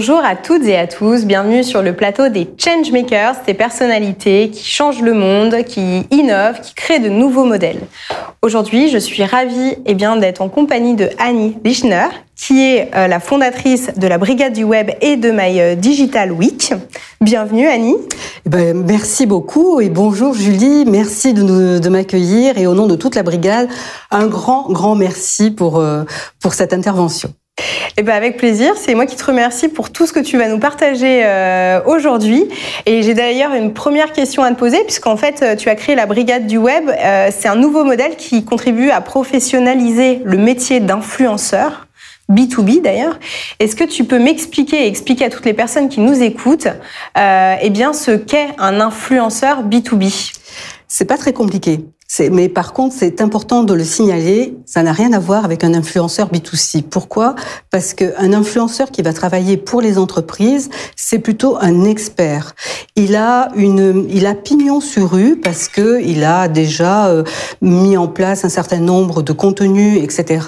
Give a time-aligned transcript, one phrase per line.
[0.00, 4.64] Bonjour à toutes et à tous, bienvenue sur le plateau des Changemakers, ces personnalités qui
[4.64, 7.80] changent le monde, qui innovent, qui créent de nouveaux modèles.
[8.40, 13.08] Aujourd'hui, je suis ravie eh bien, d'être en compagnie de Annie Lichner, qui est euh,
[13.08, 16.72] la fondatrice de la Brigade du Web et de My euh, Digital Week.
[17.20, 17.96] Bienvenue Annie.
[18.46, 22.96] Eh ben, merci beaucoup et bonjour Julie, merci de, de m'accueillir et au nom de
[22.96, 23.68] toute la brigade,
[24.10, 26.04] un grand, grand merci pour, euh,
[26.40, 27.34] pour cette intervention.
[27.96, 28.74] Eh ben avec plaisir.
[28.76, 32.48] C'est moi qui te remercie pour tout ce que tu vas nous partager euh, aujourd'hui.
[32.86, 35.94] Et j'ai d'ailleurs une première question à te poser, puisqu'en fait, euh, tu as créé
[35.94, 36.88] la Brigade du Web.
[36.88, 41.86] Euh, c'est un nouveau modèle qui contribue à professionnaliser le métier d'influenceur.
[42.30, 43.18] B2B d'ailleurs.
[43.58, 46.68] Est-ce que tu peux m'expliquer et expliquer à toutes les personnes qui nous écoutent
[47.16, 50.32] eh bien, ce qu'est un influenceur B2B
[50.86, 51.80] C'est pas très compliqué.
[52.18, 55.74] Mais par contre, c'est important de le signaler, ça n'a rien à voir avec un
[55.74, 56.82] influenceur B2C.
[56.82, 57.36] Pourquoi?
[57.70, 62.56] Parce qu'un influenceur qui va travailler pour les entreprises, c'est plutôt un expert.
[62.96, 67.22] Il a une, il a pignon sur rue parce que il a déjà euh,
[67.62, 70.46] mis en place un certain nombre de contenus, etc.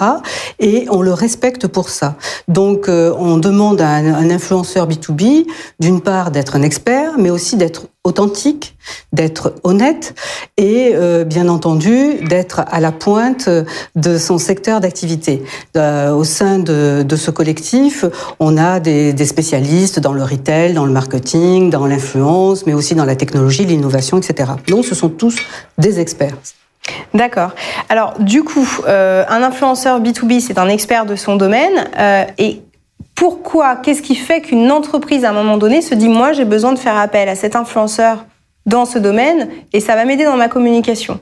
[0.59, 2.15] Et on le respecte pour ça.
[2.49, 5.47] Donc, euh, on demande à un influenceur B2B,
[5.79, 8.75] d'une part, d'être un expert, mais aussi d'être authentique,
[9.13, 10.13] d'être honnête
[10.57, 13.49] et euh, bien entendu d'être à la pointe
[13.95, 15.43] de son secteur d'activité.
[15.77, 18.05] Euh, au sein de, de, ce collectif,
[18.39, 22.95] on a des, des, spécialistes dans le retail, dans le marketing, dans l'influence, mais aussi
[22.95, 24.51] dans la technologie, l'innovation, etc.
[24.67, 25.37] Donc ce sont tous
[25.77, 26.35] des experts.
[27.13, 27.51] D'accord.
[27.89, 32.61] Alors du coup, euh, un influenceur B2B, c'est un expert de son domaine euh, et
[33.15, 36.73] pourquoi Qu'est-ce qui fait qu'une entreprise, à un moment donné, se dit, moi, j'ai besoin
[36.73, 38.25] de faire appel à cet influenceur
[38.65, 41.19] dans ce domaine et ça va m'aider dans ma communication?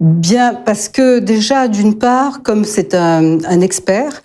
[0.00, 4.22] Bien, parce que déjà, d'une part, comme c'est un, un, expert,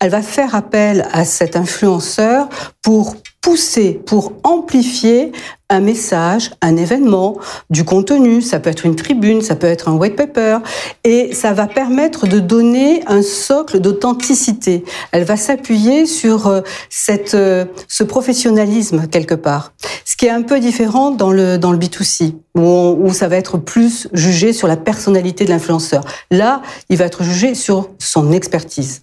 [0.00, 2.48] elle va faire appel à cet influenceur
[2.88, 5.32] pour pousser, pour amplifier
[5.68, 7.36] un message, un événement,
[7.68, 10.60] du contenu, ça peut être une tribune, ça peut être un white paper,
[11.04, 14.84] et ça va permettre de donner un socle d'authenticité.
[15.12, 19.74] Elle va s'appuyer sur euh, cette, euh, ce professionnalisme quelque part,
[20.06, 23.58] ce qui est un peu différent dans le, dans le B2C, où, ça va être
[23.58, 26.06] plus jugé sur la personnalité de l'influenceur.
[26.30, 29.02] Là, il va être jugé sur son expertise.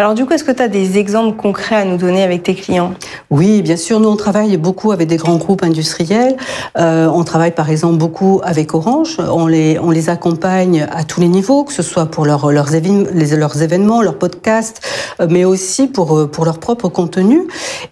[0.00, 2.54] Alors du coup, est-ce que tu as des exemples concrets à nous donner avec tes
[2.54, 2.94] clients?
[3.28, 4.00] Oui, bien sûr.
[4.00, 6.38] Nous, on travaille beaucoup avec des grands groupes industriels.
[6.78, 9.18] Euh, on travaille par exemple beaucoup avec Orange.
[9.18, 14.80] On les, accompagne à tous les niveaux, que ce soit pour leurs événements, leurs podcasts,
[15.20, 17.42] euh, mais aussi pour, euh, pour leur propre contenu.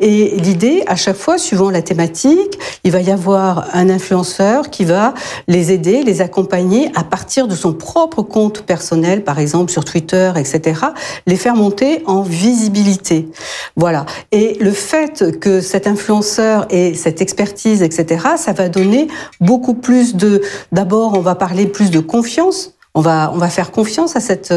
[0.00, 4.86] Et l'idée, à chaque fois, suivant la thématique, il va y avoir un influenceur qui
[4.86, 5.12] va
[5.46, 10.32] les aider, les accompagner à partir de son propre compte personnel, par exemple sur Twitter,
[10.36, 10.80] etc.,
[11.26, 13.28] les faire monter en visibilité.
[13.76, 14.06] Voilà.
[14.32, 19.08] Et le fait que cet influenceur ait cette expertise, etc., ça va donner
[19.40, 20.42] beaucoup plus de,
[20.72, 24.52] d'abord, on va parler plus de confiance on va, on va faire confiance à cette,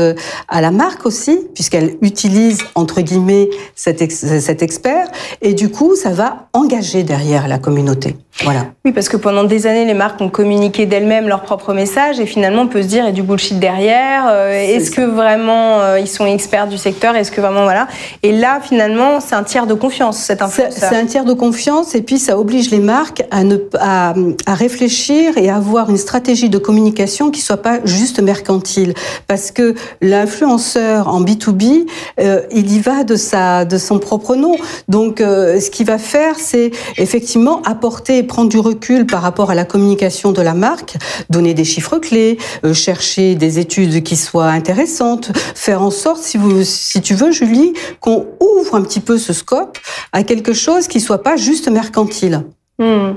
[0.48, 5.08] à la marque aussi, puisqu'elle utilise entre guillemets cet, cet expert,
[5.42, 8.16] et du coup, ça va engager derrière la communauté.
[8.44, 8.68] Voilà.
[8.86, 12.26] Oui, parce que pendant des années, les marques ont communiqué d'elles-mêmes leurs propres messages et
[12.26, 14.26] finalement, on peut se dire, il y a du bullshit derrière.
[14.30, 17.88] Euh, est-ce que vraiment euh, ils sont experts du secteur Est-ce que vraiment, voilà.
[18.24, 20.90] Et là, finalement, c'est un tiers de confiance, cet influenceur.
[20.90, 24.14] C'est un tiers de confiance et puis ça oblige les marques à, ne, à,
[24.46, 28.94] à réfléchir et à avoir une stratégie de communication qui soit pas juste mercantile.
[29.28, 31.86] Parce que l'influenceur en B2B,
[32.22, 34.56] euh, il y va de, sa, de son propre nom.
[34.88, 39.56] Donc, euh, ce qu'il va faire, c'est effectivement apporter prendre du recul par rapport à
[39.56, 40.96] la communication de la marque,
[41.30, 46.38] donner des chiffres clés, euh, chercher des études qui soient intéressantes, faire en sorte, si,
[46.38, 49.78] vous, si tu veux, Julie, qu'on ouvre un petit peu ce scope
[50.14, 52.44] à quelque chose qui soit pas juste mercantile.
[52.80, 53.12] Hmm.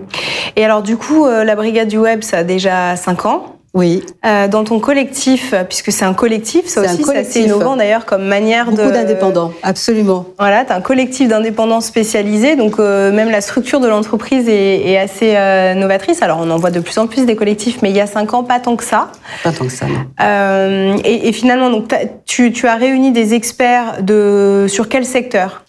[0.57, 3.54] Et alors du coup, la brigade du web, ça a déjà 5 ans.
[3.75, 4.05] Oui.
[4.25, 8.25] Euh, dans ton collectif, puisque c'est un collectif, ça aussi c'est assez innovant d'ailleurs comme
[8.25, 8.83] manière Beaucoup de.
[8.83, 10.27] Beaucoup d'indépendants, absolument.
[10.39, 14.89] Voilà, tu as un collectif d'indépendants spécialisés, donc euh, même la structure de l'entreprise est,
[14.89, 16.23] est, assez euh, novatrice.
[16.23, 18.33] Alors on en voit de plus en plus des collectifs, mais il y a cinq
[18.33, 19.11] ans, pas tant que ça.
[19.43, 20.05] Pas tant que ça, non.
[20.21, 21.93] Euh, et, et, finalement, donc
[22.27, 25.64] tu, tu as réuni des experts de sur quel secteur?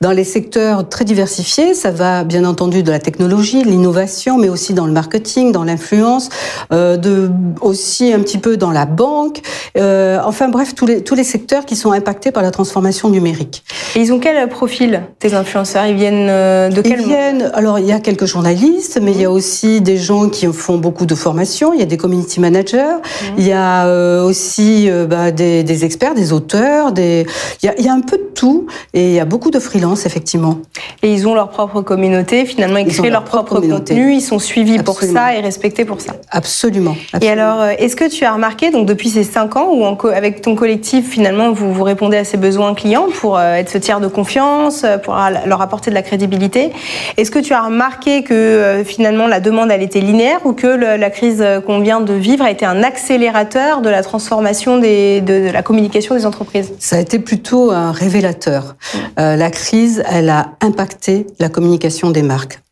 [0.00, 4.74] Dans les secteurs très diversifiés, ça va bien entendu de la technologie, l'innovation, mais aussi
[4.74, 6.28] dans le marketing, dans l'influence,
[6.72, 7.30] euh, de
[7.60, 9.40] aussi un petit peu dans la banque.
[9.76, 13.64] Euh, enfin bref, tous les tous les secteurs qui sont impactés par la transformation numérique.
[13.96, 15.86] Et ils ont quel profil tes influenceurs?
[15.86, 17.50] Ils viennent euh, de quel Ils viennent.
[17.54, 19.14] Alors il y a quelques journalistes, mais mmh.
[19.14, 21.72] il y a aussi des gens qui font beaucoup de formations.
[21.72, 22.96] Il y a des community managers.
[23.00, 23.26] Mmh.
[23.38, 26.92] Il y a euh, aussi bah, des, des, experts, des auteurs.
[26.92, 27.26] Des
[27.62, 29.50] il y a, il y a un peu de tout et il y a beaucoup
[29.50, 30.58] de freelance, effectivement.
[31.02, 34.78] Et ils ont leur propre communauté, finalement, ils, créent leur, propre, contenu, ils sont suivis
[34.78, 36.14] pour ça et respectés pour ça.
[36.30, 36.96] Absolument.
[37.20, 40.42] Et alors, euh, est-ce que tu as remarqué, donc depuis ces cinq ans, où avec
[40.42, 44.00] ton collectif, finalement, vous, vous répondez à ces besoins clients pour euh, être ce tiers
[44.00, 46.72] de confiance, euh, pour leur apporter de la crédibilité,
[47.16, 51.10] est-ce que tu as remarqué que finalement la demande, elle était linéaire ou que la
[51.10, 55.62] crise qu'on vient de vivre a été un accélérateur de la transformation des, de, la
[55.62, 56.72] communication des entreprises?
[56.78, 58.76] Ça a été plutôt un révélateur.
[59.16, 62.62] la crise, elle a impacté la communication des marques.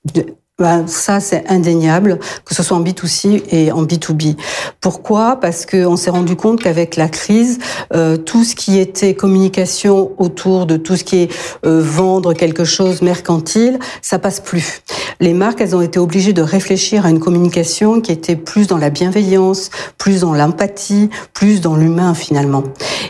[0.61, 4.35] Ben, ça, c'est indéniable, que ce soit en B2C et en B2B.
[4.81, 5.37] Pourquoi?
[5.37, 7.61] Parce qu'on s'est rendu compte qu'avec la crise,
[7.95, 11.33] euh, tout ce qui était communication autour de tout ce qui est
[11.65, 14.83] euh, vendre quelque chose mercantile, ça passe plus.
[15.21, 18.79] Les marques, elles ont été obligées de réfléchir à une communication qui était plus dans
[18.79, 22.65] la bienveillance, plus dans l'empathie, plus dans l'humain finalement.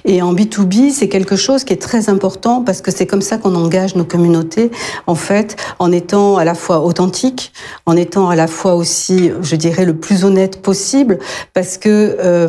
[0.05, 3.39] Et en B2B, c'est quelque chose qui est très important parce que c'est comme ça
[3.39, 4.71] qu'on engage nos communautés,
[5.07, 7.38] en fait, en étant à la fois authentique,
[7.87, 11.19] en étant à la fois aussi, je dirais, le plus honnête possible,
[11.55, 12.49] parce que euh,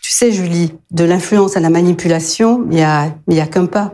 [0.00, 3.92] tu sais, Julie, de l'influence à la manipulation, il y a, qu'un pas.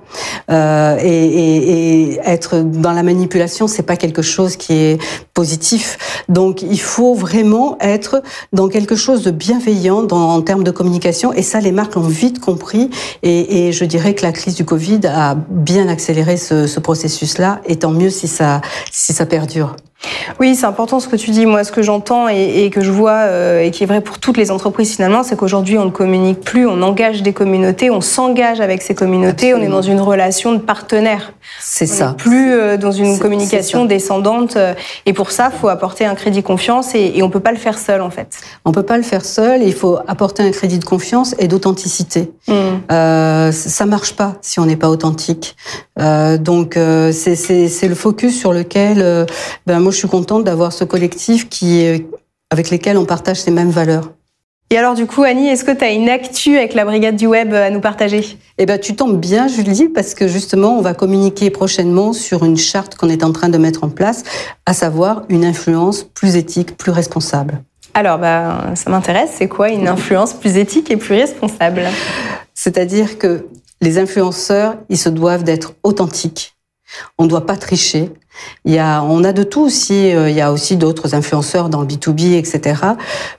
[0.50, 5.02] Euh, et, être dans la manipulation, c'est pas quelque chose qui est
[5.34, 6.24] positif.
[6.28, 8.22] Donc, il faut vraiment être
[8.52, 11.32] dans quelque chose de bienveillant en termes de communication.
[11.32, 12.88] Et ça, les marques l'ont vite compris.
[13.24, 17.60] Et, je dirais que la crise du Covid a bien accéléré ce, ce processus-là.
[17.66, 18.60] Et tant mieux si ça
[19.28, 19.74] perdure.
[20.40, 21.46] Oui, c'est important ce que tu dis.
[21.46, 24.36] Moi, ce que j'entends et, que je vois euh, et qui est vrai pour toutes
[24.36, 28.60] les entreprises finalement, c'est qu'aujourd'hui, on ne communique plus, on engage des communautés, on s'engage
[28.60, 31.32] avec ces communautés, on est dans une relation de partenaire.
[31.60, 32.14] C'est ça.
[32.16, 34.56] plus euh, dans une communication descendante.
[34.56, 34.74] Euh,
[35.06, 37.58] et pour ça, il faut apporter un crédit confiance et, et on peut pas le
[37.58, 38.38] faire seul en fait.
[38.64, 39.62] On peut pas le faire seul.
[39.62, 42.30] Il faut apporter un crédit de confiance et d'authenticité.
[42.48, 42.52] Mm.
[42.90, 45.56] Euh, ça marche pas si on n'est pas authentique.
[45.98, 49.26] Euh, donc euh, c'est le focus sur lequel
[49.66, 51.86] ben, moi je suis contente d'avoir ce collectif qui
[52.50, 54.14] avec lesquels on partage ces mêmes valeurs.
[54.70, 57.28] Et alors du coup, Annie, est-ce que tu as une actu avec la brigade du
[57.28, 58.36] web à nous partager?
[58.58, 62.56] Eh ben, tu tombes bien, Julie, parce que justement, on va communiquer prochainement sur une
[62.56, 64.24] charte qu'on est en train de mettre en place,
[64.66, 67.62] à savoir une influence plus éthique, plus responsable.
[67.94, 69.30] Alors, bah, ça m'intéresse.
[69.34, 71.82] C'est quoi une influence plus éthique et plus responsable?
[72.54, 73.46] C'est-à-dire que
[73.80, 76.55] les influenceurs, ils se doivent d'être authentiques.
[77.18, 78.10] On ne doit pas tricher.
[78.64, 80.14] Il y a, on a de tout aussi.
[80.14, 82.80] Euh, il y a aussi d'autres influenceurs dans le B2B, etc.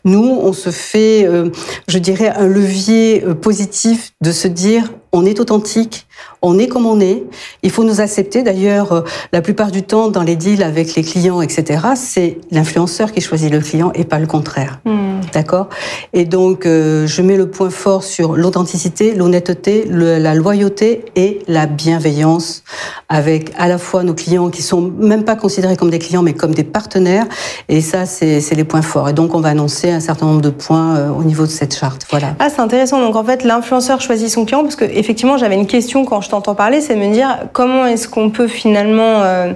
[0.05, 1.49] Nous, on se fait, euh,
[1.87, 6.07] je dirais, un levier euh, positif de se dire on est authentique,
[6.41, 7.23] on est comme on est.
[7.63, 8.43] Il faut nous accepter.
[8.43, 13.21] D'ailleurs, la plupart du temps, dans les deals avec les clients, etc., c'est l'influenceur qui
[13.21, 14.79] choisit le client et pas le contraire.
[14.85, 15.19] Hmm.
[15.33, 15.69] D'accord?
[16.13, 22.63] Et donc, je mets le point fort sur l'authenticité, l'honnêteté, la loyauté et la bienveillance
[23.09, 26.33] avec à la fois nos clients qui sont même pas considérés comme des clients, mais
[26.33, 27.25] comme des partenaires.
[27.69, 29.09] Et ça, c'est les points forts.
[29.09, 31.75] Et donc, on va annoncer un certain nombre de points euh, au niveau de cette
[31.75, 32.05] charte.
[32.09, 32.35] Voilà.
[32.39, 32.99] Ah, c'est intéressant.
[32.99, 36.29] Donc, en fait, l'influenceur choisit son client parce que, effectivement, j'avais une question quand je
[36.29, 39.53] t'entends parler, c'est de me dire comment est-ce qu'on peut finalement euh,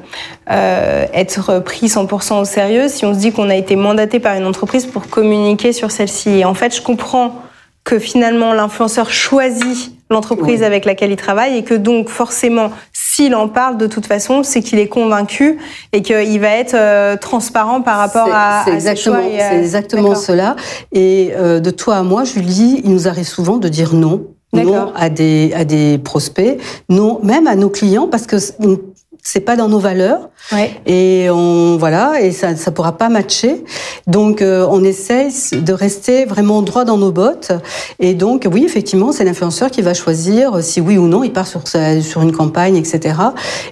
[0.49, 4.35] euh, être pris 100% au sérieux si on se dit qu'on a été mandaté par
[4.35, 6.39] une entreprise pour communiquer sur celle-ci.
[6.39, 7.35] Et en fait, je comprends
[7.83, 13.47] que finalement l'influenceur choisit l'entreprise avec laquelle il travaille et que donc forcément s'il en
[13.47, 15.57] parle de toute façon, c'est qu'il est convaincu
[15.93, 20.55] et qu'il va être euh, transparent par rapport à, c'est exactement, C'est exactement cela.
[20.93, 24.27] Et euh, de toi à moi, Julie, il nous arrive souvent de dire non.
[24.53, 28.35] Non à des, à des prospects, non même à nos clients, parce que
[29.21, 30.29] c'est pas dans nos valeurs.
[30.51, 30.71] Ouais.
[30.87, 33.63] Et on voilà et ça ça pourra pas matcher.
[34.07, 37.51] Donc euh, on essaye de rester vraiment droit dans nos bottes.
[37.99, 41.47] Et donc oui effectivement c'est l'influenceur qui va choisir si oui ou non il part
[41.47, 43.15] sur sur une campagne etc.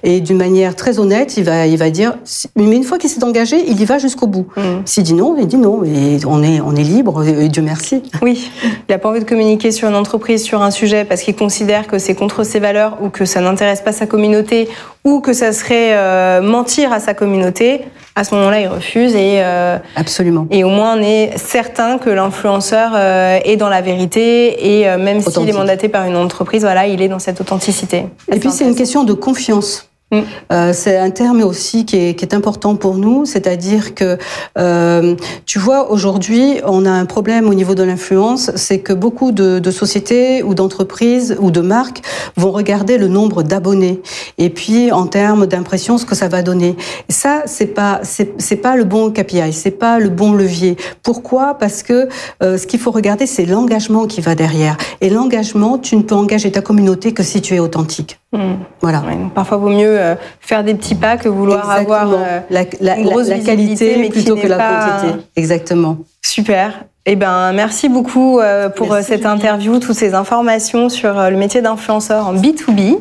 [0.04, 2.16] Et d'une manière très honnête il va il va dire
[2.56, 4.48] mais une fois qu'il s'est engagé il y va jusqu'au bout.
[4.56, 4.62] Mmh.
[4.86, 8.04] S'il dit non il dit non et on est on est libre et Dieu merci.
[8.22, 8.52] Oui
[8.88, 11.88] il a pas envie de communiquer sur une entreprise sur un sujet parce qu'il considère
[11.88, 14.70] que c'est contre ses valeurs ou que ça n'intéresse pas sa communauté
[15.04, 17.82] ou que ça serait euh, mentir à sa communauté,
[18.16, 20.48] à ce moment-là, il refuse et euh, absolument.
[20.52, 25.22] Et au moins, on est certain que l'influenceur euh, est dans la vérité et même
[25.22, 28.06] s'il est mandaté par une entreprise, voilà, il est dans cette authenticité.
[28.32, 29.89] Et puis c'est une question de confiance.
[30.12, 30.20] Mm.
[30.52, 34.18] Euh, c'est un terme aussi qui est, qui est important pour nous, c'est-à-dire que
[34.58, 39.32] euh, tu vois aujourd'hui on a un problème au niveau de l'influence, c'est que beaucoup
[39.32, 42.02] de, de sociétés ou d'entreprises ou de marques
[42.38, 44.02] vont regarder le nombre d'abonnés
[44.40, 46.76] et puis en termes d'impression ce que ça va donner.
[47.08, 50.76] Et ça c'est pas c'est pas le bon KPI, c'est pas le bon levier.
[51.04, 51.54] Pourquoi?
[51.54, 52.10] Parce que
[52.42, 54.78] euh, ce qu'il faut regarder c'est l'engagement qui va derrière.
[55.02, 58.20] Et l'engagement, tu ne peux engager ta communauté que si tu es authentique.
[58.32, 58.58] Hmm.
[58.82, 59.02] Voilà.
[59.34, 64.36] parfois, vaut mieux euh, faire des petits pas que vouloir avoir euh, la, qualité plutôt
[64.36, 65.20] que la quantité.
[65.36, 65.98] Exactement.
[66.22, 66.84] Super.
[67.08, 72.28] Eh ben, merci beaucoup euh, pour cette interview, toutes ces informations sur le métier d'influenceur
[72.28, 73.00] en B2B.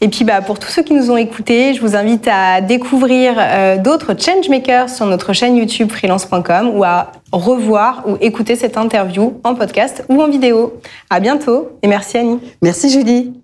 [0.00, 3.36] Et puis, bah, pour tous ceux qui nous ont écoutés, je vous invite à découvrir
[3.78, 9.54] d'autres changemakers sur notre chaîne YouTube freelance.com ou à revoir ou écouter cette interview en
[9.54, 10.80] podcast ou en vidéo.
[11.08, 12.40] À bientôt et merci Annie.
[12.60, 13.34] Merci Julie.